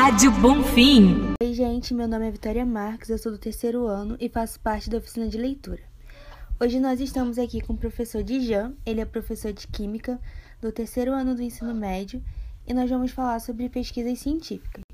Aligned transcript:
Rádio 0.00 0.30
Bonfim. 0.30 1.34
Oi, 1.42 1.52
gente, 1.52 1.92
meu 1.92 2.06
nome 2.06 2.28
é 2.28 2.30
Vitória 2.30 2.64
Marques, 2.64 3.10
eu 3.10 3.18
sou 3.18 3.32
do 3.32 3.36
terceiro 3.36 3.88
ano 3.88 4.16
e 4.20 4.28
faço 4.28 4.60
parte 4.60 4.88
da 4.88 4.98
oficina 4.98 5.28
de 5.28 5.36
leitura. 5.36 5.82
Hoje 6.60 6.78
nós 6.78 7.00
estamos 7.00 7.36
aqui 7.36 7.60
com 7.60 7.72
o 7.72 7.76
professor 7.76 8.22
Dijan, 8.22 8.74
ele 8.86 9.00
é 9.00 9.04
professor 9.04 9.52
de 9.52 9.66
Química 9.66 10.20
do 10.62 10.70
terceiro 10.70 11.12
ano 11.12 11.34
do 11.34 11.42
ensino 11.42 11.74
médio 11.74 12.24
e 12.64 12.72
nós 12.72 12.88
vamos 12.88 13.10
falar 13.10 13.40
sobre 13.40 13.68
pesquisas 13.68 14.20
científicas. 14.20 14.84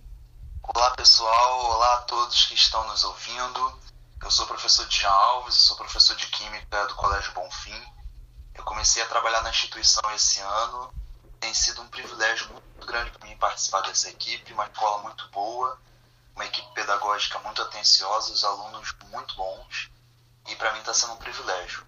Olá 0.62 0.90
pessoal, 0.93 1.66
olá 1.66 1.96
a 1.96 2.02
todos 2.05 2.46
que 2.46 2.55
estão 2.55 2.89
nos 2.89 3.05
ouvindo. 3.05 3.79
Eu 4.23 4.30
sou 4.30 4.46
o 4.46 4.48
professor 4.48 4.89
Dijan 4.89 5.11
Alves, 5.11 5.55
eu 5.55 5.61
sou 5.61 5.77
professor 5.77 6.16
de 6.16 6.27
Química 6.29 6.86
do 6.86 6.95
Colégio 6.95 7.30
Bonfim. 7.34 7.82
Eu 8.55 8.64
comecei 8.64 9.02
a 9.02 9.07
trabalhar 9.07 9.43
na 9.43 9.50
instituição 9.50 10.02
esse 10.14 10.41
ano 10.41 10.91
tem 11.45 11.52
sido 11.52 11.82
um 11.82 11.89
privilégio 11.89 12.48
muito 12.48 12.64
grande 12.95 13.11
para 13.11 13.29
mim 13.29 13.36
participar 13.36 13.80
dessa 13.80 14.08
equipe, 14.08 14.52
uma 14.52 14.66
escola 14.66 15.02
muito 15.02 15.29
boa, 15.30 15.76
uma 16.36 16.46
equipe 16.46 16.68
pedagógica 16.75 17.40
muito 17.40 17.61
atenciosa, 17.61 18.32
os 18.32 18.44
alunos 18.44 18.94
muito 19.11 19.35
bons, 19.35 19.90
e 20.46 20.54
para 20.54 20.72
mim 20.72 20.79
está 20.79 20.94
sendo 20.94 21.14
um 21.14 21.16
privilégio. 21.16 21.85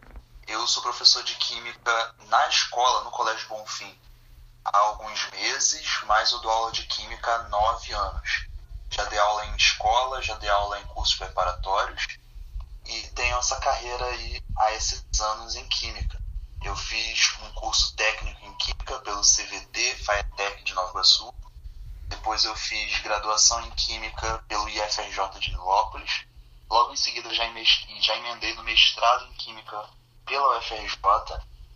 Eu 0.48 0.66
sou 0.66 0.82
professor 0.82 1.22
de 1.22 1.36
Química 1.36 2.14
na 2.26 2.48
escola, 2.48 3.04
no 3.04 3.12
Colégio 3.12 3.48
Bonfim, 3.48 3.96
há 4.64 4.76
alguns 4.78 5.30
meses, 5.30 6.00
mas 6.06 6.32
eu 6.32 6.40
dou 6.40 6.50
aula 6.50 6.72
de 6.72 6.84
Química 6.86 7.32
há 7.32 7.42
nove 7.50 7.92
anos. 7.92 8.48
Já 8.90 9.04
dei 9.04 9.18
aula 9.20 9.46
em 9.46 9.54
escola, 9.54 10.20
já 10.22 10.34
dei 10.38 10.50
aula 10.50 10.80
em 10.80 10.86
cursos 10.86 11.14
preparatórios, 11.14 12.18
e 12.84 13.02
tenho 13.10 13.36
essa 13.36 13.60
carreira 13.60 14.06
aí 14.06 14.42
há 14.58 14.72
esses 14.72 15.04
anos 15.20 15.54
em 15.54 15.68
Química. 15.68 16.18
Eu 16.64 16.74
fiz 16.74 17.32
um 17.42 17.52
curso 17.52 17.94
técnico 17.94 18.44
em 18.44 18.54
Química 18.56 18.98
pelo 19.00 19.20
CVT, 19.20 19.55
Iguaçu. 21.06 21.32
Depois 22.08 22.44
eu 22.44 22.54
fiz 22.56 23.00
graduação 23.00 23.64
em 23.64 23.70
Química 23.70 24.44
pelo 24.48 24.68
IFRJ 24.68 25.38
de 25.40 25.50
Nilópolis. 25.50 26.26
Logo 26.68 26.92
em 26.92 26.96
seguida 26.96 27.32
já, 27.32 27.44
já 28.00 28.16
emendei 28.16 28.54
no 28.54 28.64
mestrado 28.64 29.24
em 29.26 29.32
Química 29.34 29.84
pela 30.24 30.58
UFRJ. 30.58 30.98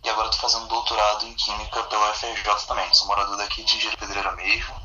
E 0.03 0.09
agora 0.09 0.29
estou 0.29 0.49
fazendo 0.49 0.67
doutorado 0.67 1.25
em 1.25 1.33
Química 1.35 1.81
pela 1.83 2.11
UFRJ 2.11 2.67
também. 2.67 2.93
Sou 2.93 3.07
morador 3.07 3.37
daqui 3.37 3.63
de 3.63 3.75
Engenheiro 3.75 3.97
Pedreira 3.97 4.31
mesmo. 4.33 4.75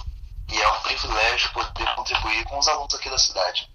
E 0.52 0.62
é 0.62 0.72
um 0.72 0.80
privilégio 0.82 1.52
poder 1.52 1.94
contribuir 1.96 2.44
com 2.44 2.58
os 2.58 2.68
alunos 2.68 2.94
aqui 2.94 3.10
da 3.10 3.18
cidade. 3.18 3.68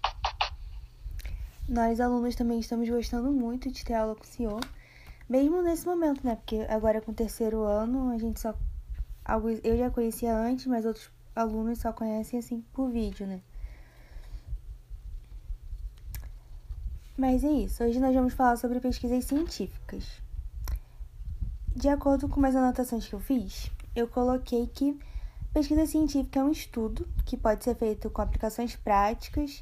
Nós, 1.68 2.00
alunos, 2.00 2.34
também 2.34 2.58
estamos 2.60 2.88
gostando 2.88 3.30
muito 3.30 3.70
de 3.70 3.84
ter 3.84 3.94
aula 3.94 4.14
com 4.14 4.24
o 4.24 4.26
senhor. 4.26 4.60
Mesmo 5.28 5.60
nesse 5.60 5.86
momento, 5.86 6.26
né? 6.26 6.36
Porque 6.36 6.66
agora 6.68 7.00
com 7.02 7.12
o 7.12 7.14
terceiro 7.14 7.62
ano, 7.62 8.10
a 8.14 8.18
gente 8.18 8.40
só. 8.40 8.54
Eu 9.62 9.76
já 9.78 9.90
conhecia 9.90 10.36
antes, 10.36 10.66
mas 10.66 10.84
outros 10.84 11.10
alunos 11.34 11.78
só 11.78 11.92
conhecem 11.92 12.38
assim 12.38 12.60
por 12.72 12.90
vídeo, 12.90 13.26
né? 13.26 13.40
Mas 17.16 17.44
é 17.44 17.50
isso. 17.50 17.84
Hoje 17.84 18.00
nós 18.00 18.14
vamos 18.14 18.34
falar 18.34 18.56
sobre 18.56 18.80
pesquisas 18.80 19.24
científicas. 19.24 20.04
De 21.74 21.88
acordo 21.88 22.28
com 22.28 22.44
as 22.44 22.54
anotações 22.54 23.06
que 23.06 23.14
eu 23.14 23.20
fiz, 23.20 23.70
eu 23.94 24.08
coloquei 24.08 24.66
que 24.66 24.98
pesquisa 25.52 25.86
científica 25.86 26.40
é 26.40 26.44
um 26.44 26.50
estudo 26.50 27.06
que 27.24 27.36
pode 27.36 27.64
ser 27.64 27.76
feito 27.76 28.10
com 28.10 28.22
aplicações 28.22 28.74
práticas 28.76 29.60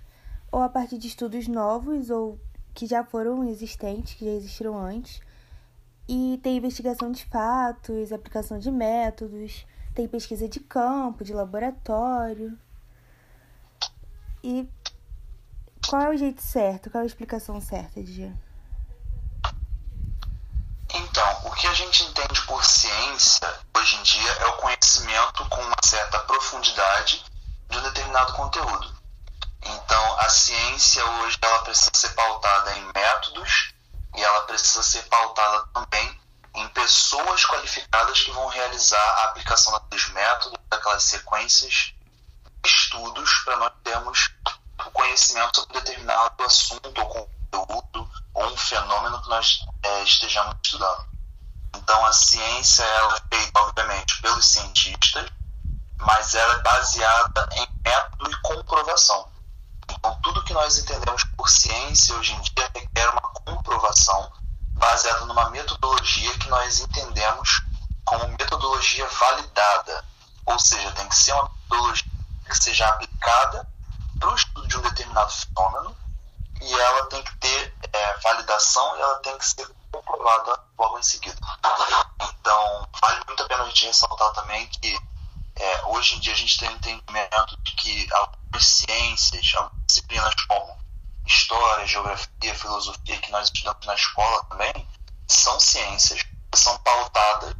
ou 0.50 0.62
a 0.62 0.68
partir 0.68 0.98
de 0.98 1.08
estudos 1.08 1.46
novos 1.46 2.10
ou 2.10 2.40
que 2.74 2.86
já 2.86 3.04
foram 3.04 3.44
existentes, 3.44 4.14
que 4.14 4.24
já 4.24 4.30
existiram 4.30 4.76
antes, 4.78 5.20
e 6.12 6.38
tem 6.38 6.56
investigação 6.56 7.12
de 7.12 7.24
fatos, 7.26 8.12
aplicação 8.12 8.58
de 8.58 8.68
métodos, 8.68 9.64
tem 9.94 10.08
pesquisa 10.08 10.48
de 10.48 10.58
campo, 10.58 11.22
de 11.22 11.32
laboratório. 11.32 12.58
E 14.42 14.68
qual 15.88 16.02
é 16.02 16.10
o 16.10 16.16
jeito 16.16 16.42
certo? 16.42 16.90
Qual 16.90 17.00
é 17.00 17.04
a 17.04 17.06
explicação 17.06 17.60
certa, 17.60 18.04
Gia? 18.04 18.36
Então, 20.92 21.46
o 21.46 21.52
que 21.52 21.68
a 21.68 21.74
gente 21.74 22.02
entende 22.02 22.44
por 22.44 22.64
ciência 22.64 23.46
hoje 23.78 23.94
em 23.94 24.02
dia 24.02 24.32
é 24.32 24.46
o 24.46 24.56
conhecimento 24.56 25.48
com 25.48 25.60
uma 25.60 25.76
certa 25.84 26.18
profundidade 26.24 27.24
de 27.68 27.78
um 27.78 27.82
determinado 27.82 28.32
conteúdo. 28.32 28.92
Então, 29.62 30.18
a 30.18 30.28
ciência 30.28 31.04
hoje 31.04 31.38
ela 31.40 31.60
precisa 31.60 31.92
ser 31.94 32.08
pautada 32.14 32.76
em 32.76 32.84
métodos 32.92 33.72
e 34.16 34.22
ela 34.22 34.40
precisa 34.42 34.82
ser 34.82 35.02
pautada 35.04 35.64
realizar 38.70 38.96
a 38.96 39.24
aplicação 39.24 39.72
daqueles 39.72 40.08
métodos, 40.10 40.58
daquelas 40.68 41.02
sequências, 41.02 41.92
estudos 42.64 43.34
para 43.44 43.56
nós 43.56 43.72
termos 43.82 44.30
o 44.86 44.90
conhecimento 44.92 45.60
sobre 45.60 45.80
determinado 45.80 46.42
assunto 46.44 47.00
ou 47.00 47.06
conteúdo 47.06 48.10
ou 48.32 48.46
um 48.46 48.56
fenômeno 48.56 49.20
que 49.22 49.28
nós 49.28 49.60
é, 49.82 50.02
estejamos 50.04 50.56
estudando. 50.64 51.08
Então 51.76 52.06
a 52.06 52.12
ciência 52.12 52.84
ela 52.84 53.16
é 53.16 53.36
feita 53.36 53.60
obviamente 53.60 54.22
pelos 54.22 54.46
cientistas, 54.46 55.28
mas 55.98 56.34
ela 56.34 56.54
é 56.54 56.62
baseada 56.62 57.48
em 57.52 57.68
método 57.84 58.30
e 58.30 58.40
comprovação. 58.42 59.28
Então, 59.90 60.18
tudo 60.22 60.44
que 60.44 60.52
nós 60.52 60.78
entendemos 60.78 61.24
por 61.36 61.48
ciência 61.48 62.14
hoje 62.14 62.32
em 62.32 62.40
dia 62.40 62.70
requer 62.72 63.08
uma 63.10 63.20
comprovação 63.20 64.32
baseada 64.74 65.26
numa 65.26 65.50
metodologia 65.50 66.38
que 66.38 66.48
nós 66.48 66.80
entendemos 66.80 67.60
metodologia 68.50 69.06
validada. 69.06 70.04
Ou 70.46 70.58
seja, 70.58 70.90
tem 70.92 71.08
que 71.08 71.14
ser 71.14 71.32
uma 71.32 71.48
metodologia 71.48 72.10
que 72.44 72.58
seja 72.58 72.88
aplicada 72.88 73.68
para 74.18 74.30
o 74.30 74.34
estudo 74.34 74.66
de 74.66 74.76
um 74.76 74.82
determinado 74.82 75.30
fenômeno 75.30 75.96
e 76.60 76.74
ela 76.74 77.06
tem 77.06 77.22
que 77.22 77.36
ter 77.38 77.74
é, 77.92 78.18
validação 78.18 78.96
e 78.96 79.00
ela 79.00 79.18
tem 79.20 79.38
que 79.38 79.46
ser 79.46 79.66
comprovada 79.92 80.60
logo 80.76 80.98
em 80.98 81.02
seguida. 81.02 81.38
Então, 82.20 82.88
vale 83.00 83.24
muito 83.26 83.42
a 83.42 83.46
pena 83.46 83.62
a 83.62 83.66
gente 83.68 83.86
ressaltar 83.86 84.32
também 84.32 84.66
que 84.66 84.98
é, 85.56 85.82
hoje 85.86 86.16
em 86.16 86.20
dia 86.20 86.32
a 86.32 86.36
gente 86.36 86.58
tem 86.58 86.72
entendimento 86.72 87.56
de 87.62 87.72
que 87.76 88.08
algumas 88.12 88.66
ciências, 88.66 89.54
algumas 89.54 89.86
disciplinas 89.86 90.34
como 90.48 90.78
história, 91.26 91.86
geografia, 91.86 92.54
filosofia 92.54 93.18
que 93.18 93.30
nós 93.30 93.46
estudamos 93.46 93.86
na 93.86 93.94
escola 93.94 94.44
também, 94.44 94.88
são 95.28 95.60
ciências 95.60 96.24
são 96.52 96.76
pautadas 96.78 97.54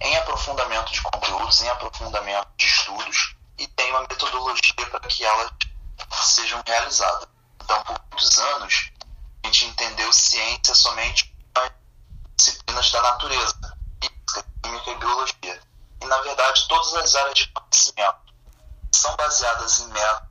em 0.00 0.16
aprofundamento 0.16 0.92
de 0.92 1.02
conteúdos, 1.02 1.60
em 1.62 1.68
aprofundamento 1.68 2.48
de 2.56 2.66
estudos 2.66 3.36
e 3.58 3.66
tem 3.66 3.90
uma 3.90 4.02
metodologia 4.02 4.86
para 4.90 5.00
que 5.00 5.24
elas 5.24 5.52
sejam 6.22 6.62
realizadas. 6.66 7.28
Então, 7.62 7.82
por 7.82 8.00
muitos 8.10 8.38
anos, 8.38 8.90
a 9.42 9.46
gente 9.46 9.66
entendeu 9.66 10.12
ciência 10.12 10.74
somente 10.74 11.34
nas 11.54 11.70
disciplinas 12.36 12.90
da 12.90 13.02
natureza, 13.02 13.78
física, 14.00 14.46
química 14.62 14.90
e 14.90 14.94
biologia 14.96 15.62
e, 16.00 16.06
na 16.06 16.18
verdade, 16.20 16.68
todas 16.68 16.94
as 16.94 17.14
áreas 17.14 17.38
de 17.38 17.48
conhecimento 17.48 18.34
são 18.92 19.14
baseadas 19.16 19.80
em 19.80 19.88
métodos 19.88 20.28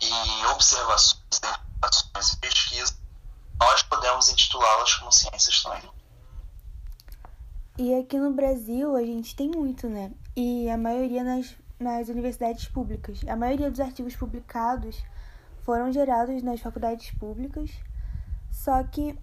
e 0.00 0.08
em 0.08 0.46
observações, 0.46 1.22
investigações 1.82 2.32
e 2.32 2.36
pesquisas, 2.38 2.98
nós 3.58 3.82
podemos 3.84 4.28
intitulá-las 4.28 4.94
como 4.94 5.12
ciências 5.12 5.62
também. 5.62 6.01
E 7.78 7.94
aqui 7.94 8.18
no 8.18 8.32
Brasil 8.34 8.94
a 8.94 9.02
gente 9.02 9.34
tem 9.34 9.48
muito, 9.48 9.88
né? 9.88 10.12
E 10.36 10.68
a 10.68 10.76
maioria 10.76 11.24
nas, 11.24 11.54
nas 11.80 12.08
universidades 12.08 12.68
públicas. 12.68 13.20
A 13.26 13.34
maioria 13.34 13.70
dos 13.70 13.80
artigos 13.80 14.14
publicados 14.14 15.02
foram 15.62 15.90
gerados 15.90 16.42
nas 16.42 16.60
faculdades 16.60 17.10
públicas. 17.12 17.70
Só 18.50 18.82
que, 18.84 19.18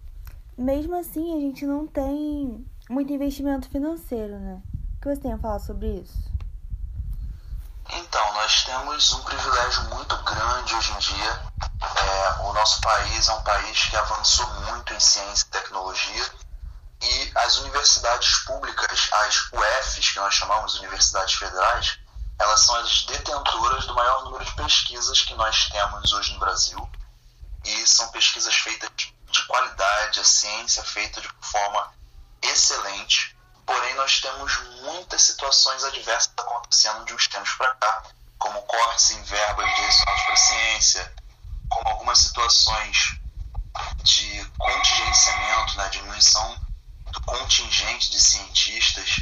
mesmo 0.58 0.96
assim, 0.96 1.38
a 1.38 1.40
gente 1.40 1.64
não 1.66 1.86
tem 1.86 2.66
muito 2.90 3.14
investimento 3.14 3.70
financeiro, 3.70 4.40
né? 4.40 4.62
O 4.98 5.02
que 5.02 5.16
você 5.16 5.22
tem 5.22 5.34
a 5.34 5.38
falar 5.38 5.59
sobre 5.59 6.00
isso? 6.00 6.30
Então, 7.92 8.34
nós 8.34 8.64
temos 8.66 9.14
um 9.14 9.24
privilégio 9.24 9.84
muito 9.96 10.16
grande 10.23 10.76
hoje 10.76 10.91
em 10.91 10.97
dia. 10.97 11.40
É, 11.82 12.41
o 12.41 12.53
nosso 12.53 12.82
país 12.82 13.28
é 13.28 13.34
um 13.34 13.44
país 13.44 13.85
que 13.90 13.96
avançou 13.96 14.47
muito 14.64 14.94
em 14.94 15.00
ciência 15.00 15.46
e 15.46 15.52
tecnologia 15.52 16.39
e 17.01 17.31
as 17.35 17.57
universidades 17.57 18.40
públicas, 18.40 19.09
as 19.11 19.51
UFs, 19.51 20.11
que 20.11 20.19
nós 20.19 20.34
chamamos 20.34 20.73
de 20.73 20.79
universidades 20.79 21.34
federais, 21.34 21.99
elas 22.37 22.61
são 22.61 22.75
as 22.75 23.05
detentoras 23.05 23.85
do 23.85 23.96
maior 23.96 24.23
número 24.23 24.46
de 24.46 24.53
pesquisas 24.53 25.22
que 25.22 25.34
nós 25.35 25.69
temos 25.69 26.13
hoje 26.13 26.34
no 26.34 26.40
Brasil. 26.40 26.90
E 27.66 27.87
são 27.87 28.09
pesquisas 28.09 28.55
feitas 28.55 28.90
de 28.96 29.46
qualidade, 29.46 30.19
a 30.19 30.23
ciência 30.23 30.84
feita 30.84 31.19
de 31.19 31.29
forma 31.41 31.93
excelente 32.41 33.37
Porém, 33.69 33.93
nós 33.93 34.19
temos 34.19 34.57
muitas 34.81 35.22
situações 35.22 35.84
adversas 35.84 36.34
acontecendo 36.35 37.05
de 37.05 37.13
uns 37.13 37.28
tempos 37.28 37.51
para 37.51 37.75
cá, 37.75 38.01
como 38.40 38.63
cortes 38.63 39.11
em 39.11 39.22
verbas 39.22 39.75
direcionadas 39.75 40.23
para 40.23 40.34
a 40.34 40.37
ciência, 40.37 41.13
como 41.69 41.87
algumas 41.87 42.17
situações 42.17 43.19
de 44.01 44.43
contingenciamento, 44.57 45.78
né, 45.78 45.87
diminuição 45.90 46.59
do 47.11 47.22
contingente 47.22 48.09
de 48.09 48.19
cientistas, 48.19 49.19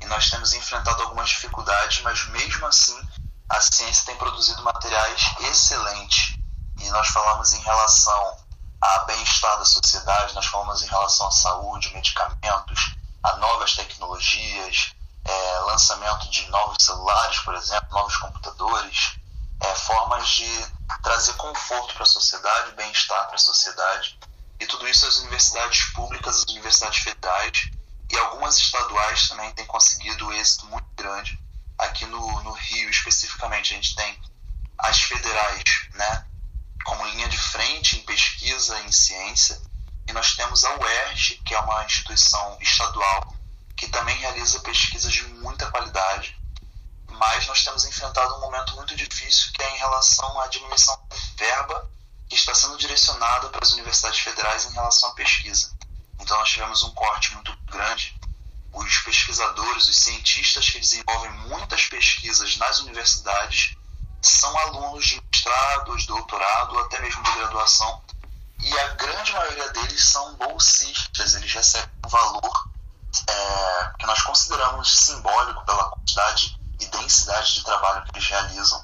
e 0.00 0.06
nós 0.06 0.28
temos 0.28 0.52
enfrentado 0.54 1.00
algumas 1.00 1.28
dificuldades, 1.28 2.02
mas 2.02 2.26
mesmo 2.30 2.66
assim 2.66 3.00
a 3.48 3.60
ciência 3.60 3.84
ciência 3.84 4.06
tem 4.06 4.16
produzido 4.16 4.60
materiais 4.64 5.22
excelentes. 5.38 6.36
E 6.80 6.90
nós 6.90 7.06
falamos 7.08 7.52
em 7.52 7.60
relação 7.60 8.44
a 8.80 8.98
bem-estar 9.04 9.56
da 9.56 9.64
sociedade, 9.64 10.34
nós 10.34 10.46
falamos 10.46 10.82
em 10.82 10.86
relação 10.88 11.28
à 11.28 11.30
saúde, 11.44 11.92
medicamentos, 11.92 12.96
a 13.22 13.36
novas 13.36 13.74
tecnologias, 13.74 14.94
é, 15.24 15.58
lançamento 15.60 16.30
de 16.30 16.46
novos 16.48 16.82
celulares, 16.82 17.38
por 17.40 17.54
exemplo, 17.54 17.88
novos 17.90 18.16
computadores, 18.16 19.18
é, 19.60 19.74
formas 19.74 20.26
de 20.28 20.66
trazer 21.02 21.34
conforto 21.34 21.94
para 21.94 22.02
a 22.02 22.06
sociedade, 22.06 22.72
bem-estar 22.72 23.26
para 23.26 23.36
a 23.36 23.38
sociedade. 23.38 24.18
E 24.58 24.66
tudo 24.66 24.88
isso 24.88 25.06
as 25.06 25.18
universidades 25.18 25.82
públicas, 25.92 26.36
as 26.36 26.44
universidades 26.44 27.00
federais 27.00 27.70
e 28.10 28.18
algumas 28.18 28.56
estaduais 28.56 29.28
também 29.28 29.52
têm 29.52 29.66
conseguido 29.66 30.32
êxito 30.32 30.66
muito 30.66 30.88
grande. 30.96 31.38
Aqui 31.76 32.06
no, 32.06 32.42
no 32.42 32.52
Rio, 32.52 32.88
especificamente, 32.88 33.74
a 33.74 33.76
gente 33.76 33.94
tem 33.96 34.18
as 34.78 35.02
federais, 35.02 35.64
né, 35.94 36.26
como 36.84 37.06
linha 37.06 37.28
de 37.28 37.38
frente 37.38 37.98
em 37.98 38.02
pesquisa 38.02 38.80
em 38.82 38.92
ciência, 38.92 39.60
e 40.06 40.12
nós 40.12 40.34
temos 40.34 40.64
a 40.64 40.74
UERJ, 40.76 41.40
que 41.44 41.54
é 41.54 41.60
uma 41.60 41.84
instituição 41.84 42.58
estadual 42.60 43.34
que 43.76 43.88
também 43.88 44.16
realiza 44.18 44.60
pesquisas 44.60 45.12
de 45.12 45.24
muita 45.24 45.70
qualidade, 45.70 46.36
mas 47.08 47.46
nós 47.46 47.64
temos 47.64 47.84
enfrentado 47.84 48.34
um 48.36 48.40
momento 48.40 48.74
muito 48.76 48.94
difícil 48.96 49.52
que 49.52 49.62
é 49.62 49.74
em 49.74 49.78
relação 49.78 50.40
à 50.40 50.46
diminuição 50.46 50.98
de 51.10 51.44
verba 51.44 51.90
que 52.28 52.36
está 52.36 52.54
sendo 52.54 52.76
direcionada 52.76 53.48
para 53.48 53.64
as 53.64 53.72
universidades 53.72 54.20
federais 54.20 54.64
em 54.64 54.72
relação 54.72 55.10
à 55.10 55.14
pesquisa. 55.14 55.72
Então 56.18 56.38
nós 56.38 56.48
tivemos 56.48 56.82
um 56.82 56.94
corte 56.94 57.32
muito 57.34 57.54
grande. 57.66 58.14
Os 58.72 58.98
pesquisadores, 58.98 59.88
os 59.88 59.96
cientistas 59.96 60.68
que 60.68 60.80
desenvolvem 60.80 61.30
muitas 61.48 61.86
pesquisas 61.86 62.56
nas 62.56 62.80
universidades 62.80 63.76
são 64.20 64.56
alunos 64.58 65.06
de 65.06 65.20
mestrado, 65.30 65.96
de 65.96 66.06
doutorado, 66.06 66.78
até 66.78 67.00
mesmo 67.00 67.22
de 67.22 67.32
graduação, 67.32 68.02
e 68.64 68.78
a 68.78 68.88
grande 68.94 69.32
maioria 69.32 69.70
deles 69.72 70.08
são 70.08 70.36
bolsistas, 70.36 71.34
eles 71.34 71.52
recebem 71.52 71.90
um 72.06 72.08
valor 72.08 72.68
é, 73.28 73.92
que 73.98 74.06
nós 74.06 74.22
consideramos 74.22 74.90
simbólico 74.90 75.62
pela 75.66 75.90
quantidade 75.90 76.58
e 76.80 76.86
densidade 76.86 77.54
de 77.54 77.62
trabalho 77.62 78.02
que 78.04 78.12
eles 78.12 78.26
realizam. 78.26 78.82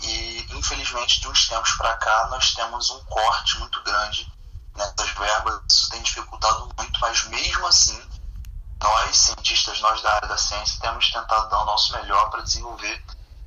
E, 0.00 0.46
infelizmente, 0.50 1.20
de 1.20 1.26
uns 1.26 1.48
tempos 1.48 1.72
para 1.72 1.96
cá, 1.96 2.28
nós 2.28 2.54
temos 2.54 2.90
um 2.90 3.04
corte 3.06 3.58
muito 3.58 3.82
grande 3.82 4.32
nessas 4.76 5.10
verbas. 5.10 5.60
Isso 5.68 5.88
tem 5.88 6.02
dificultado 6.02 6.68
muito, 6.78 7.00
mas 7.00 7.24
mesmo 7.24 7.66
assim, 7.66 8.00
nós, 8.80 9.16
cientistas, 9.16 9.80
nós 9.80 10.00
da 10.02 10.14
área 10.14 10.28
da 10.28 10.38
ciência, 10.38 10.80
temos 10.80 11.10
tentado 11.10 11.48
dar 11.48 11.62
o 11.62 11.66
nosso 11.66 11.92
melhor 11.94 12.30
para 12.30 12.42
desenvolver 12.42 13.04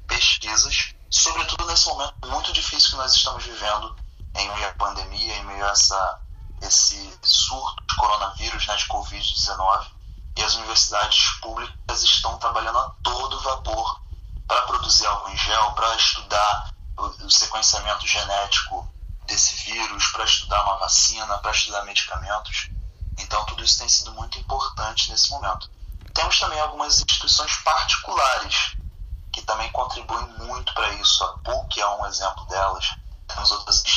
pesquisas, 0.07 0.93
sobretudo 1.09 1.65
nesse 1.67 1.87
momento 1.87 2.27
muito 2.27 2.51
difícil 2.51 2.91
que 2.91 2.97
nós 2.97 3.13
estamos 3.13 3.45
vivendo 3.45 3.95
em 4.37 4.53
meio 4.53 4.69
à 4.69 4.73
pandemia, 4.73 5.35
em 5.35 5.45
meio 5.45 5.65
a 5.65 5.69
essa, 5.69 6.21
esse 6.61 7.19
surto 7.21 7.83
de 7.87 7.95
coronavírus, 7.95 8.67
né, 8.67 8.75
de 8.75 8.87
Covid-19 8.87 9.97
e 10.37 10.43
as 10.43 10.55
universidades 10.55 11.31
públicas 11.41 12.03
estão 12.03 12.37
trabalhando 12.37 12.77
a 12.77 12.89
todo 13.03 13.41
vapor 13.41 14.01
para 14.47 14.61
produzir 14.63 15.05
álcool 15.07 15.31
em 15.31 15.37
gel, 15.37 15.71
para 15.71 15.95
estudar 15.95 16.69
o 16.95 17.29
sequenciamento 17.29 18.07
genético 18.07 18.87
desse 19.25 19.55
vírus, 19.65 20.07
para 20.07 20.23
estudar 20.23 20.63
uma 20.63 20.77
vacina, 20.77 21.37
para 21.39 21.51
estudar 21.51 21.83
medicamentos. 21.83 22.69
Então, 23.17 23.45
tudo 23.45 23.63
isso 23.63 23.79
tem 23.79 23.89
sido 23.89 24.11
muito 24.13 24.37
importante 24.37 25.09
nesse 25.09 25.29
momento. 25.31 25.69
Temos 26.13 26.39
também 26.39 26.59
algumas 26.59 27.01
instituições 27.01 27.55
particulares 27.57 28.77
que 29.33 29.41
também 29.41 29.71
contribuem 29.71 30.27
muito 30.39 30.73
para 30.73 30.93
isso. 30.93 31.23
A 31.23 31.37
PUC 31.39 31.81
é 31.81 31.87
um 31.87 32.05
exemplo 32.05 32.45
delas. 32.45 32.95
Temos 33.27 33.51
outras 33.51 33.83
instituições 33.83 33.96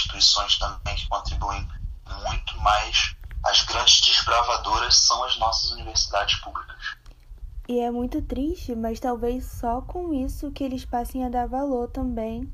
também 0.59 0.97
que 0.97 1.09
contribuem 1.09 1.69
muito, 2.23 2.59
mais 2.61 3.15
as 3.45 3.63
grandes 3.63 4.01
desbravadoras 4.01 4.97
são 4.97 5.25
as 5.25 5.39
nossas 5.39 5.71
universidades 5.71 6.37
públicas. 6.37 6.97
E 7.69 7.79
é 7.79 7.91
muito 7.91 8.21
triste, 8.21 8.75
mas 8.75 8.99
talvez 8.99 9.45
só 9.45 9.81
com 9.81 10.13
isso 10.13 10.51
que 10.51 10.65
eles 10.65 10.85
passem 10.85 11.25
a 11.25 11.29
dar 11.29 11.47
valor 11.47 11.89
também. 11.89 12.53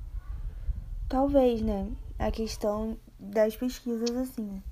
Talvez, 1.09 1.63
né? 1.63 1.91
A 2.19 2.31
questão 2.31 2.99
das 3.19 3.57
pesquisas 3.57 4.11
assim. 4.11 4.63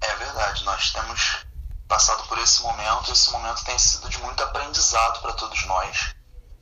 É 0.00 0.14
verdade, 0.16 0.64
nós 0.64 0.92
temos 0.92 1.46
passado 1.88 2.28
por 2.28 2.38
esse 2.38 2.62
momento, 2.62 3.10
esse 3.10 3.32
momento 3.32 3.64
tem 3.64 3.78
sido 3.78 4.08
de 4.08 4.18
muito 4.18 4.42
aprendizado 4.42 5.20
para 5.20 5.32
todos 5.32 5.66
nós, 5.66 6.14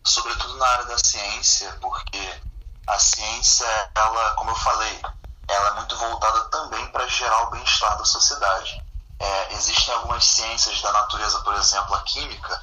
sobretudo 0.05 0.57
na 0.57 0.67
área 0.67 0.85
da 0.87 0.99
ciência, 0.99 1.71
porque 1.81 2.41
a 2.87 2.99
ciência, 2.99 3.67
ela, 3.95 4.35
como 4.35 4.51
eu 4.51 4.57
falei, 4.57 5.03
ela 5.49 5.69
é 5.69 5.75
muito 5.75 5.97
voltada 5.97 6.45
também 6.47 6.87
para 6.89 7.07
gerar 7.09 7.43
o 7.45 7.51
bem-estar 7.51 7.97
da 7.99 8.05
sociedade. 8.05 8.83
É, 9.19 9.55
existem 9.55 9.95
algumas 9.95 10.25
ciências 10.25 10.81
da 10.83 10.93
natureza, 10.93 11.41
por 11.41 11.55
exemplo, 11.55 11.95
a 11.95 12.03
química, 12.03 12.63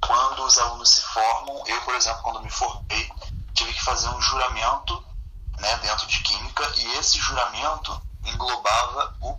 quando 0.00 0.44
os 0.44 0.58
alunos 0.58 0.90
se 0.90 1.02
formam, 1.02 1.62
eu, 1.66 1.82
por 1.82 1.94
exemplo, 1.94 2.22
quando 2.22 2.40
me 2.40 2.50
formei, 2.50 3.12
tive 3.54 3.72
que 3.72 3.82
fazer 3.82 4.08
um 4.08 4.20
juramento 4.20 5.04
né, 5.58 5.76
dentro 5.78 6.06
de 6.06 6.20
química, 6.20 6.66
e 6.76 6.96
esse 6.96 7.18
juramento 7.18 8.00
englobava 8.24 9.14
o 9.20 9.38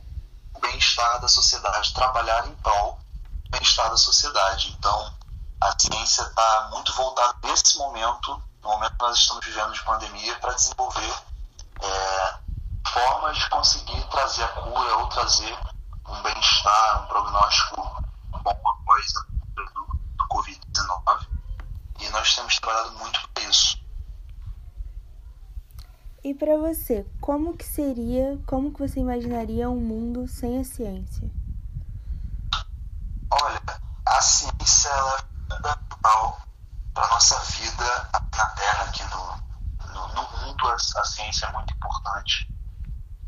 bem-estar 0.60 1.20
da 1.20 1.28
sociedade, 1.28 1.94
trabalhar 1.94 2.48
em 2.48 2.56
prol 2.56 3.00
do 3.44 3.50
bem-estar 3.50 3.90
da 3.90 3.98
sociedade. 3.98 4.72
Então, 4.78 5.14
a 5.60 5.76
ciência 5.80 6.22
está 6.22 6.70
muito 6.72 6.94
voltada 6.94 7.36
nesse 7.44 7.78
momento, 7.78 8.42
no 8.64 8.70
momento 8.70 8.98
que 8.98 9.04
nós 9.04 9.18
estamos 9.18 9.46
vivendo 9.46 9.74
de 9.74 9.84
pandemia, 9.84 10.40
para 10.40 10.54
desenvolver 10.54 11.14
é, 11.82 12.40
formas 12.88 13.38
de 13.38 13.50
conseguir 13.50 14.04
trazer 14.10 14.44
a 14.44 14.48
cura 14.50 14.98
ou 14.98 15.08
trazer 15.08 15.58
um 16.08 16.22
bem-estar, 16.22 17.04
um 17.04 17.08
prognóstico 17.08 18.04
bom 18.44 18.50
após 18.52 19.16
a 19.16 19.24
cura 19.24 19.72
do, 19.74 19.86
do 20.18 20.28
Covid-19. 20.28 21.28
E 22.00 22.10
nós 22.10 22.36
temos 22.36 22.56
trabalhado 22.58 22.98
muito 22.98 23.30
para 23.30 23.44
isso. 23.44 23.80
E 26.24 26.34
para 26.34 26.58
você, 26.58 27.06
como 27.20 27.58
que 27.58 27.66
seria, 27.66 28.38
como 28.46 28.72
que 28.74 28.80
você 28.80 29.00
imaginaria 29.00 29.70
um 29.70 29.80
mundo 29.80 30.28
sem 30.28 30.60
a 30.60 30.64
ciência? 30.64 31.30
Olha, 33.32 33.62
a 34.06 34.22
ciência 34.22 34.90
ela 34.90 35.16
é 35.16 35.54
fundamental 35.56 36.42
para 36.94 37.08
nossa 37.08 37.40
vida 37.40 38.10
na 38.14 38.46
Terra, 38.56 38.84
aqui 38.84 39.04
no, 39.06 39.94
no, 39.94 40.08
no 40.10 40.38
mundo. 40.38 40.68
A, 40.68 40.74
a 40.74 41.06
ciência 41.06 41.46
é 41.48 41.52
muito 41.54 41.74
importante 41.74 42.52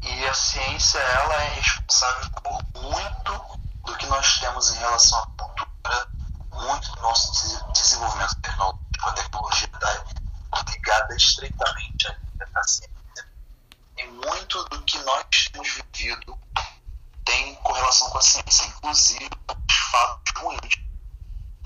e 0.03 0.22
a 0.33 0.35
ciência 0.35 0.97
ela 0.97 1.43
é 1.43 1.49
responsável 1.53 2.27
por 2.41 2.81
muito 2.81 3.59
do 3.85 3.95
que 3.97 4.07
nós 4.07 4.39
temos 4.39 4.71
em 4.71 4.79
relação 4.79 5.19
à 5.19 5.27
cultura, 5.27 6.07
muito 6.51 6.91
do 6.91 7.01
nosso 7.03 7.71
desenvolvimento 7.71 8.41
tecnológico, 8.41 9.09
a 9.09 9.11
tecnologia 9.11 9.69
está 9.71 10.71
ligada 10.71 11.15
estreitamente 11.15 12.07
à 12.55 12.63
ciência. 12.63 13.29
E 13.95 14.07
muito 14.07 14.63
do 14.69 14.81
que 14.81 14.97
nós 15.03 15.23
temos 15.51 15.69
vivido 15.69 16.39
tem 17.23 17.53
correlação 17.57 18.09
com 18.09 18.17
a 18.17 18.21
ciência, 18.23 18.65
inclusive 18.65 19.29
os 19.67 19.75
fatos 19.91 20.33
ruins. 20.35 20.79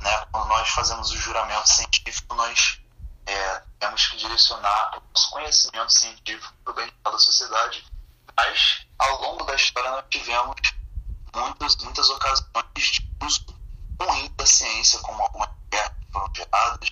Né? 0.02 0.26
Quando 0.30 0.50
nós 0.50 0.68
fazemos 0.68 1.12
o 1.12 1.18
juramento 1.18 1.70
científico, 1.70 2.36
nós 2.36 2.82
é, 3.28 3.64
temos 3.80 4.08
que 4.08 4.18
direcionar 4.18 4.98
o 4.98 5.04
nosso 5.14 5.30
conhecimento 5.30 5.94
científico 5.94 6.54
para 6.66 6.72
o 6.74 6.76
bem-estar 6.76 7.14
da 7.14 7.20
sociedade 7.20 7.97
mas, 8.38 8.86
ao 9.00 9.22
longo 9.22 9.44
da 9.46 9.56
história, 9.56 9.90
nós 9.90 10.06
tivemos 10.12 10.56
muitas, 11.36 11.76
muitas 11.78 12.08
ocasiões 12.10 12.46
de 12.76 13.10
uso 13.26 13.46
ruim 14.00 14.32
da 14.38 14.46
ciência, 14.46 15.00
como 15.00 15.24
algumas 15.24 15.50
guerras 15.72 15.92
que 16.00 16.12
foram 16.12 16.36
geradas, 16.36 16.92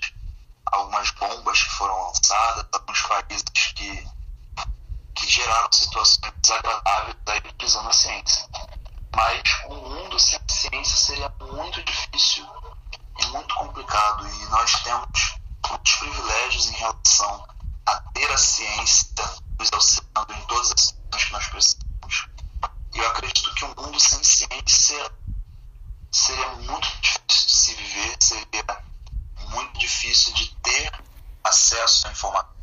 algumas 0.65 1.11
bombas 1.11 1.63
que 1.63 1.69
foram 1.69 2.07
lançadas, 2.07 2.65
alguns 2.73 3.01
países 3.03 3.43
que, 3.53 4.07
que 5.13 5.27
geraram 5.27 5.71
situações 5.71 6.33
desagradáveis 6.41 7.15
aí 7.27 7.37
utilizando 7.37 7.89
a 7.89 7.93
ciência. 7.93 8.49
Mas 9.15 9.41
um 9.67 9.75
mundo 9.75 10.19
sem 10.19 10.39
ciência 10.49 10.97
seria 10.97 11.33
muito 11.39 11.83
difícil 11.83 12.45
e 13.19 13.25
muito 13.27 13.53
complicado, 13.53 14.27
e 14.27 14.45
nós 14.47 14.71
temos 14.83 15.37
muitos 15.69 15.93
privilégios 15.93 16.67
em 16.69 16.73
relação 16.73 17.47
a 17.85 17.99
ter 18.13 18.31
a 18.31 18.37
ciência 18.37 19.07
nos 19.59 19.71
auxiliando 19.71 20.33
em 20.33 20.41
todas 20.47 20.71
as 20.71 20.95
que 21.23 21.31
nós 21.31 21.47
precisamos. 21.47 22.27
E 22.93 22.97
eu 22.97 23.07
acredito 23.07 23.53
que 23.53 23.65
um 23.65 23.75
mundo 23.75 23.99
sem 23.99 24.23
ciência 24.23 25.11
seria 26.11 26.49
muito 26.55 26.87
difícil 27.01 27.47
de 27.47 27.53
se 27.53 27.73
viver, 27.75 28.17
seria 28.19 28.83
muito 29.49 29.79
difícil 29.79 30.33
de 30.33 30.55
ter 30.57 30.91
acesso 31.43 32.07
à 32.07 32.11
informação, 32.11 32.55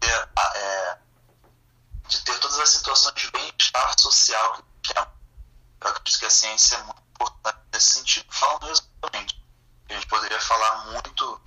de, 0.00 0.08
é, 0.08 0.98
de 2.08 2.20
ter 2.20 2.38
todas 2.38 2.58
as 2.60 2.68
situações 2.68 3.14
de 3.14 3.30
bem-estar 3.30 3.98
social 3.98 4.62
que 4.82 4.94
temos. 4.94 5.08
Eu 5.80 5.90
acredito 5.90 6.18
que 6.18 6.26
a 6.26 6.30
ciência 6.30 6.76
é 6.76 6.82
muito 6.82 7.02
importante 7.10 7.58
nesse 7.72 7.94
sentido. 7.94 8.26
Falando 8.30 8.66
resumidamente, 8.66 9.42
a 9.88 9.92
gente 9.94 10.06
poderia 10.06 10.40
falar 10.40 10.92
muito 10.92 11.40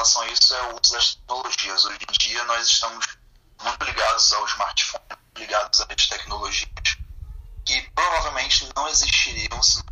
relação 0.00 0.22
a 0.22 0.28
isso 0.28 0.54
é 0.54 0.62
o 0.72 0.80
uso 0.80 0.92
das 0.94 1.14
tecnologias. 1.14 1.84
Hoje 1.84 1.98
em 2.08 2.12
dia 2.18 2.44
nós 2.44 2.66
estamos 2.66 3.06
muito 3.62 3.84
ligados 3.84 4.32
ao 4.32 4.46
smartphone, 4.46 5.04
ligados 5.36 5.80
às 5.82 6.08
tecnologias, 6.08 6.70
que 7.66 7.82
provavelmente 7.94 8.66
não 8.74 8.88
existiriam 8.88 9.62
se 9.62 9.82
não 9.84 9.90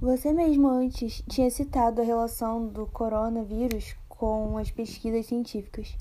Você 0.00 0.32
mesmo 0.32 0.68
antes 0.70 1.22
tinha 1.28 1.50
citado 1.50 2.00
a 2.00 2.04
relação 2.04 2.66
do 2.66 2.86
coronavírus 2.86 3.94
com 4.08 4.56
as 4.56 4.70
pesquisas 4.70 5.26
científicas. 5.26 5.94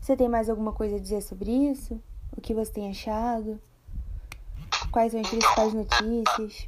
Você 0.00 0.16
tem 0.16 0.28
mais 0.28 0.50
alguma 0.50 0.72
coisa 0.72 0.96
a 0.96 1.00
dizer 1.00 1.22
sobre 1.22 1.48
isso? 1.70 2.02
O 2.36 2.40
que 2.40 2.54
você 2.54 2.72
tem 2.72 2.90
achado? 2.90 3.60
Quais 4.90 5.12
são 5.12 5.20
as 5.20 5.28
principais 5.28 5.74
notícias? 5.74 6.66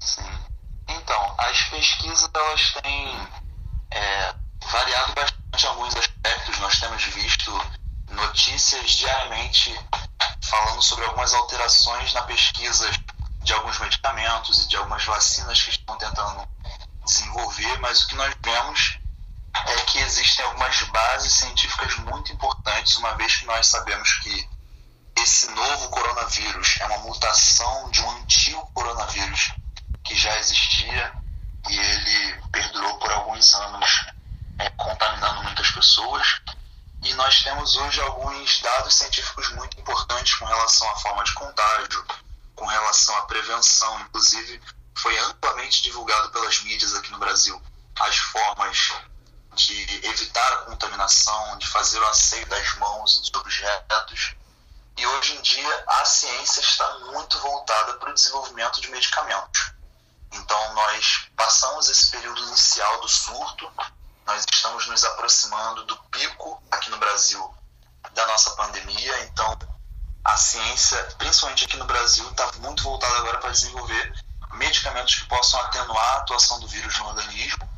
Sim. 0.00 0.52
Então, 0.88 1.34
as 1.38 1.62
pesquisas 1.70 2.28
elas 2.52 2.72
têm 2.82 3.28
é, 3.90 4.34
variado 4.70 5.14
bastante 5.14 5.66
alguns 5.66 5.96
aspectos. 5.96 6.58
Nós 6.58 6.78
temos 6.78 7.02
visto 7.04 7.50
notícias 8.10 8.90
diariamente 8.90 9.74
falando 10.42 10.82
sobre 10.82 11.06
algumas 11.06 11.32
alterações 11.32 12.12
na 12.12 12.22
pesquisa 12.22 12.90
de 13.42 13.52
alguns 13.54 13.78
medicamentos 13.78 14.64
e 14.64 14.68
de 14.68 14.76
algumas 14.76 15.04
vacinas 15.04 15.62
que 15.62 15.70
estão 15.70 15.96
tentando 15.96 16.46
desenvolver, 17.04 17.78
mas 17.80 18.02
o 18.02 18.08
que 18.08 18.14
nós 18.16 18.34
vemos 18.42 18.98
é 19.54 19.76
que 19.86 19.98
existem 19.98 20.44
algumas 20.44 20.82
bases 20.82 21.32
científicas 21.32 21.96
muito 21.96 22.32
importantes, 22.32 22.96
uma 22.96 23.14
vez 23.16 23.36
que 23.36 23.46
nós 23.46 23.66
sabemos 23.66 24.12
que 24.18 24.48
esse 25.16 25.50
novo 25.50 25.88
coronavírus 25.88 26.76
é 26.80 26.86
uma 26.86 26.98
mutação 26.98 27.90
de 27.90 28.00
um 28.02 28.10
antigo 28.12 28.70
coronavírus 28.74 29.52
que 30.04 30.14
já 30.14 30.38
existia 30.38 31.21
e 31.68 31.78
ele 31.78 32.42
perdurou 32.50 32.98
por 32.98 33.10
alguns 33.10 33.54
anos, 33.54 34.06
é, 34.58 34.70
contaminando 34.70 35.42
muitas 35.42 35.70
pessoas. 35.70 36.40
E 37.02 37.14
nós 37.14 37.42
temos 37.42 37.76
hoje 37.76 38.00
alguns 38.00 38.60
dados 38.60 38.94
científicos 38.94 39.48
muito 39.54 39.78
importantes 39.80 40.34
com 40.34 40.44
relação 40.44 40.88
à 40.90 40.96
forma 40.96 41.24
de 41.24 41.34
contágio, 41.34 42.06
com 42.54 42.66
relação 42.66 43.16
à 43.16 43.22
prevenção. 43.22 44.00
Inclusive, 44.02 44.60
foi 44.96 45.18
amplamente 45.18 45.82
divulgado 45.82 46.30
pelas 46.30 46.62
mídias 46.62 46.94
aqui 46.94 47.10
no 47.10 47.18
Brasil 47.18 47.60
as 48.00 48.16
formas 48.16 48.92
de 49.54 50.06
evitar 50.06 50.52
a 50.52 50.56
contaminação, 50.62 51.58
de 51.58 51.66
fazer 51.66 51.98
o 51.98 52.06
asseio 52.06 52.46
das 52.46 52.74
mãos 52.76 53.16
e 53.16 53.20
dos 53.20 53.34
objetos. 53.34 54.34
E 54.96 55.06
hoje 55.06 55.36
em 55.36 55.42
dia 55.42 55.84
a 55.86 56.04
ciência 56.04 56.60
está 56.60 56.98
muito 57.10 57.38
voltada 57.38 57.94
para 57.94 58.10
o 58.10 58.14
desenvolvimento 58.14 58.80
de 58.80 58.90
medicamentos. 58.90 59.71
Nós 60.72 61.28
passamos 61.36 61.88
esse 61.88 62.10
período 62.10 62.40
inicial 62.48 63.00
do 63.00 63.08
surto, 63.08 63.70
nós 64.26 64.44
estamos 64.52 64.86
nos 64.86 65.04
aproximando 65.04 65.84
do 65.84 65.96
pico 66.10 66.62
aqui 66.70 66.90
no 66.90 66.98
Brasil 66.98 67.54
da 68.14 68.26
nossa 68.26 68.50
pandemia. 68.52 69.24
Então 69.24 69.58
a 70.24 70.36
ciência, 70.36 71.02
principalmente 71.18 71.64
aqui 71.64 71.76
no 71.76 71.84
Brasil, 71.84 72.28
está 72.30 72.50
muito 72.58 72.82
voltada 72.82 73.16
agora 73.18 73.38
para 73.38 73.50
desenvolver 73.50 74.14
medicamentos 74.52 75.16
que 75.16 75.26
possam 75.26 75.60
atenuar 75.60 76.14
a 76.14 76.16
atuação 76.18 76.60
do 76.60 76.68
vírus 76.68 76.96
no 76.98 77.06
organismo. 77.06 77.68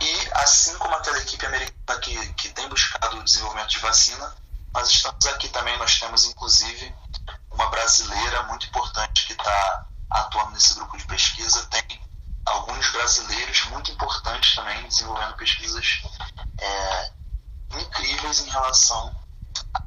E, 0.00 0.30
assim 0.34 0.76
como 0.78 0.94
aquela 0.94 1.18
equipe 1.18 1.44
americana 1.46 2.00
que, 2.00 2.32
que 2.34 2.48
tem 2.48 2.68
buscado 2.68 3.18
o 3.18 3.22
desenvolvimento 3.22 3.70
de 3.70 3.78
vacina, 3.78 4.34
nós 4.72 4.90
estamos 4.90 5.26
aqui 5.26 5.48
também, 5.50 5.76
nós 5.78 6.00
temos 6.00 6.24
inclusive 6.24 6.94
uma 7.50 7.68
brasileira 7.68 8.42
muito 8.44 8.66
importante 8.66 9.26
que 9.26 9.32
está 9.34 9.86
atuando 10.10 10.52
nesse 10.52 10.74
grupo 10.74 10.96
de 10.96 11.04
pesquisa, 11.04 11.66
tem 11.66 11.82
alguns 12.44 12.90
brasileiros 12.90 13.64
muito 13.70 13.90
importantes 13.92 14.54
também 14.54 14.86
desenvolvendo 14.88 15.34
pesquisas 15.36 16.02
é, 16.60 17.12
incríveis 17.80 18.40
em 18.40 18.50
relação 18.50 19.14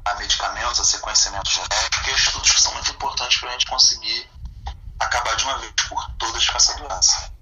a 0.04 0.14
medicamentos, 0.14 0.80
a 0.80 0.84
sequenciamento 0.84 1.50
genético 1.50 2.08
e 2.08 2.14
estudos 2.14 2.50
que 2.52 2.60
são 2.60 2.72
muito 2.74 2.90
importantes 2.90 3.38
para 3.38 3.50
a 3.50 3.52
gente 3.52 3.66
conseguir 3.66 4.30
acabar 4.98 5.36
de 5.36 5.44
uma 5.44 5.58
vez 5.58 5.72
por 5.88 6.10
todas 6.18 6.48
com 6.48 6.56
essa 6.56 6.76
doença. 6.78 7.32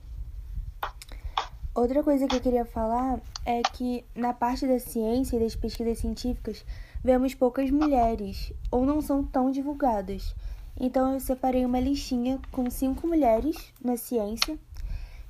Outra 1.74 2.02
coisa 2.04 2.26
que 2.26 2.36
eu 2.36 2.40
queria 2.40 2.64
falar 2.64 3.18
é 3.44 3.60
que 3.62 4.04
na 4.14 4.32
parte 4.32 4.66
da 4.66 4.78
ciência 4.78 5.36
e 5.36 5.40
das 5.40 5.56
pesquisas 5.56 5.98
científicas 5.98 6.64
vemos 7.02 7.34
poucas 7.34 7.70
mulheres 7.70 8.52
ou 8.70 8.86
não 8.86 9.02
são 9.02 9.24
tão 9.24 9.50
divulgadas. 9.50 10.34
Então 10.78 11.12
eu 11.12 11.20
separei 11.20 11.64
uma 11.64 11.80
listinha 11.80 12.40
com 12.50 12.70
cinco 12.70 13.06
mulheres 13.06 13.56
na 13.82 13.96
ciência, 13.96 14.58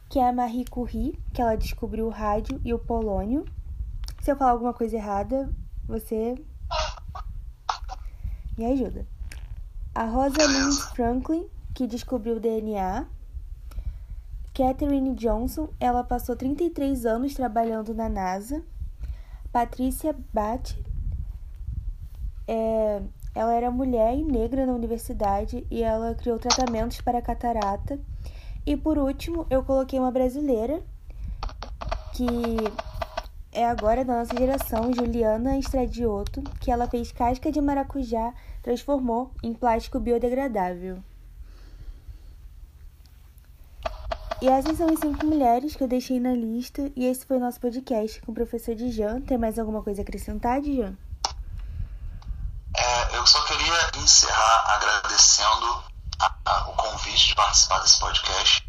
que 0.09 0.19
é 0.19 0.29
a 0.29 0.33
Marie 0.33 0.65
Curie, 0.65 1.19
que 1.33 1.41
ela 1.41 1.57
descobriu 1.57 2.07
o 2.07 2.11
rádio 2.11 2.61
e 2.65 2.73
o 2.73 2.79
polônio. 2.79 3.45
Se 4.23 4.31
eu 4.31 4.37
falar 4.37 4.53
alguma 4.53 4.73
coisa 4.73 4.97
errada, 4.97 5.51
você 5.87 6.35
me 8.57 8.67
ajuda. 8.67 9.07
A 9.95 10.05
Rosalind 10.05 10.75
Franklin, 10.95 11.47
que 11.75 11.87
descobriu 11.87 12.37
o 12.37 12.41
DNA. 12.41 13.07
Katherine 14.55 15.15
Johnson, 15.15 15.69
ela 15.81 16.05
passou 16.05 16.37
33 16.37 17.05
anos 17.07 17.35
trabalhando 17.35 17.93
na 17.93 18.09
NASA. 18.09 18.63
Patrícia 19.53 20.15
Bat, 20.33 20.81
é, 22.47 23.03
ela 23.35 23.53
era 23.53 23.71
mulher 23.71 24.17
e 24.17 24.25
negra 24.25 24.65
na 24.65 24.73
universidade 24.73 25.67
e 25.71 25.83
ela 25.83 26.15
criou 26.15 26.39
tratamentos 26.39 27.01
para 27.01 27.21
catarata. 27.21 27.99
E 28.67 28.77
por 28.77 28.99
último, 28.99 29.47
eu 29.51 29.63
coloquei 29.63 29.99
uma 29.99 30.11
brasileira 30.11 30.83
que 32.15 32.27
é 33.53 33.67
agora 33.67 34.05
da 34.05 34.19
nossa 34.19 34.37
geração, 34.37 34.93
Juliana 34.93 35.59
Estradioto, 35.59 36.43
que 36.61 36.71
ela 36.71 36.89
fez 36.89 37.13
casca 37.13 37.53
de 37.53 37.61
maracujá, 37.61 38.33
transformou 38.63 39.31
em 39.43 39.53
plástico 39.53 40.01
biodegradável. 40.01 41.03
E 44.41 44.49
essas 44.49 44.77
são 44.77 44.89
as 44.93 45.01
cinco 45.01 45.25
mulheres 45.25 45.75
que 45.75 45.83
eu 45.83 45.89
deixei 45.89 46.21
na 46.21 46.35
lista. 46.35 46.91
E 46.95 47.07
esse 47.07 47.25
foi 47.25 47.39
o 47.39 47.41
nosso 47.41 47.59
podcast 47.59 48.21
com 48.21 48.33
o 48.33 48.35
professor 48.35 48.75
Dijan. 48.75 49.21
Tem 49.23 49.39
mais 49.39 49.59
alguma 49.59 49.83
coisa 49.83 50.03
a 50.03 50.05
acrescentar, 50.05 50.61
Dijan? 50.61 50.95
É, 52.77 53.17
eu 53.17 53.27
só 53.27 53.43
queria 53.45 54.03
encerrar 54.03 54.75
agradecendo 54.75 55.85
a, 56.21 56.35
a, 56.45 56.74
de 57.21 57.35
participar 57.35 57.79
desse 57.81 57.99
podcast 57.99 58.67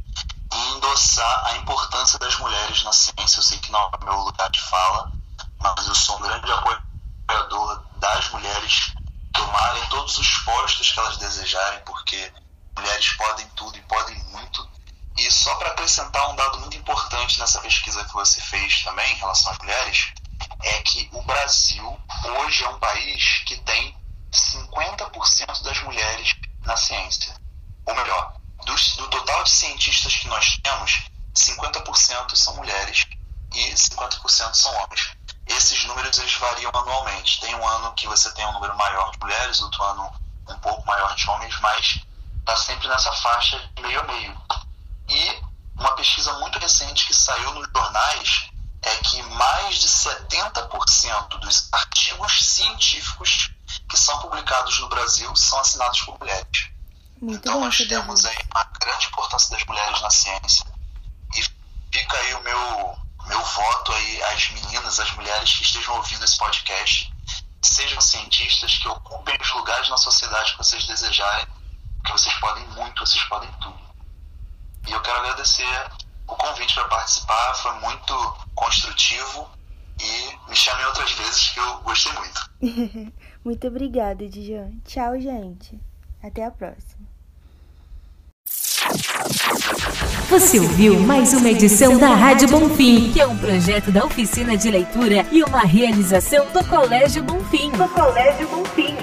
e 0.54 0.58
endossar 0.76 1.46
a 1.48 1.58
importância 1.58 2.20
das 2.20 2.38
mulheres 2.38 2.84
na 2.84 2.94
ciência. 2.94 3.40
Eu 3.40 3.44
sei 3.44 3.58
que 3.60 3.72
não 3.72 3.80
é 3.80 3.90
o 4.02 4.06
meu 4.06 4.20
lugar 4.22 4.50
de 4.50 4.62
fala, 4.62 5.12
mas 5.60 5.88
eu 5.88 5.96
sou 5.96 6.18
um 6.18 6.22
grande 6.22 6.52
apoiador 6.52 7.84
das 7.96 8.30
mulheres 8.30 8.94
tomarem 9.34 9.86
todos 9.88 10.18
os 10.18 10.38
postos 10.40 10.92
que 10.92 11.00
elas 11.00 11.18
desejarem, 11.18 11.80
porque 11.86 12.34
mulheres 12.78 13.10
podem 13.14 13.48
tudo 13.50 13.78
e 13.78 13.82
podem 13.84 14.18
muito 14.26 14.76
e 15.18 15.32
só 15.32 15.56
para 15.56 15.70
acrescentar 15.70 16.30
um 16.30 16.36
dado 16.36 16.60
muito 16.60 16.76
importante 16.76 17.40
nessa 17.40 17.62
pesquisa 17.62 18.04
que 18.04 18.14
você 18.14 18.42
fez 18.42 18.84
também 18.84 19.14
em 19.14 19.16
relação 19.16 19.52
às 19.52 19.58
mulheres, 19.60 20.14
é 20.62 20.82
que 20.82 21.10
o 21.14 21.22
Brasil 21.22 22.00
hoje 22.40 22.64
é 22.66 22.70
um 22.70 22.80
país 22.80 23.44
que 23.46 23.58
tem 23.62 23.98
50% 24.32 25.64
das 25.64 25.82
mulheres 25.84 26.36
na 26.66 26.76
ciência. 26.76 27.34
Ou 27.86 27.96
melhor, 27.96 28.36
do, 28.66 29.08
total 29.10 29.44
de 29.44 29.50
cientistas 29.50 30.16
que 30.16 30.28
nós 30.28 30.60
temos, 30.64 31.04
50% 31.36 32.36
são 32.36 32.56
mulheres 32.56 33.06
e 33.54 33.74
50% 33.74 34.54
são 34.54 34.74
homens. 34.84 35.16
Esses 35.46 35.86
números 35.86 36.18
eles 36.18 36.34
variam 36.36 36.72
anualmente. 36.74 37.40
Tem 37.40 37.54
um 37.56 37.68
ano 37.68 37.94
que 37.94 38.08
você 38.08 38.32
tem 38.34 38.46
um 38.48 38.54
número 38.54 38.76
maior 38.76 39.12
de 39.12 39.20
mulheres, 39.20 39.62
outro 39.62 39.84
ano 39.84 40.12
um 40.50 40.60
pouco 40.60 40.86
maior 40.86 41.14
de 41.16 41.30
homens, 41.30 41.60
mas 41.60 42.00
está 42.40 42.56
sempre 42.56 42.88
nessa 42.88 43.12
faixa 43.12 43.60
de 43.76 43.82
meio 43.82 44.00
a 44.00 44.04
meio. 44.04 44.42
E 45.08 45.42
uma 45.78 45.96
pesquisa 45.96 46.34
muito 46.40 46.58
recente 46.58 47.06
que 47.06 47.14
saiu 47.14 47.54
nos 47.54 47.68
jornais 47.76 48.50
é 48.82 48.96
que 48.98 49.22
mais 49.24 49.78
de 49.78 49.88
70% 49.88 51.40
dos 51.40 51.70
artigos 51.72 52.46
científicos 52.46 53.52
que 53.90 53.98
são 53.98 54.20
publicados 54.20 54.80
no 54.80 54.90
Brasil 54.90 55.36
são 55.36 55.60
assinados 55.60 56.02
por 56.02 56.20
mulheres. 56.20 56.75
Muito 57.26 57.40
então 57.40 57.60
nós 57.60 57.76
temos 57.76 58.24
aí 58.24 58.38
uma 58.54 58.64
grande 58.80 59.08
importância 59.08 59.50
das 59.50 59.66
mulheres 59.66 60.00
na 60.00 60.12
ciência. 60.12 60.64
E 61.36 61.42
fica 61.92 62.18
aí 62.18 62.36
o 62.36 62.44
meu, 62.44 63.00
meu 63.26 63.44
voto 63.44 63.92
aí 63.94 64.24
às 64.26 64.50
meninas, 64.50 65.00
às 65.00 65.10
mulheres 65.16 65.52
que 65.56 65.64
estejam 65.64 65.96
ouvindo 65.96 66.24
esse 66.24 66.38
podcast, 66.38 67.12
sejam 67.64 68.00
cientistas, 68.00 68.78
que 68.78 68.88
ocupem 68.88 69.36
os 69.42 69.52
lugares 69.56 69.90
na 69.90 69.98
sociedade 69.98 70.52
que 70.52 70.60
vocês 70.60 70.86
desejarem, 70.86 71.48
que 72.06 72.12
vocês 72.12 72.36
podem 72.36 72.64
muito, 72.68 73.04
vocês 73.04 73.24
podem 73.24 73.52
tudo. 73.54 73.80
E 74.88 74.92
eu 74.92 75.02
quero 75.02 75.18
agradecer 75.18 75.92
o 76.28 76.36
convite 76.36 76.76
para 76.76 76.86
participar, 76.86 77.56
foi 77.56 77.74
muito 77.80 78.14
construtivo 78.54 79.50
e 80.00 80.48
me 80.48 80.56
chamem 80.56 80.86
outras 80.86 81.12
vezes 81.14 81.50
que 81.50 81.60
eu 81.60 81.80
gostei 81.80 82.14
muito. 82.14 82.52
muito 83.44 83.68
obrigada, 83.68 84.30
Dijan. 84.30 84.74
Tchau, 84.86 85.20
gente. 85.20 85.82
Até 86.22 86.46
a 86.46 86.52
próxima. 86.52 87.15
Você 90.30 90.60
ouviu 90.60 91.00
mais 91.00 91.34
uma 91.34 91.50
edição 91.50 91.98
da 91.98 92.14
Rádio 92.16 92.48
Bonfim, 92.48 93.12
que 93.12 93.20
é 93.20 93.28
um 93.28 93.38
projeto 93.38 93.92
da 93.92 94.06
oficina 94.06 94.56
de 94.56 94.72
leitura 94.72 95.26
e 95.32 95.44
uma 95.44 95.62
realização 95.62 96.46
do 96.54 96.64
Colégio 96.66 97.22
Bonfim. 97.24 97.70
Do 97.72 97.88
Colégio 97.90 98.48
Bonfim. 98.48 98.95